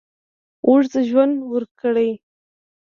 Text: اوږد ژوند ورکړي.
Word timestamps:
اوږد 0.65 0.93
ژوند 1.09 1.35
ورکړي. 1.51 2.11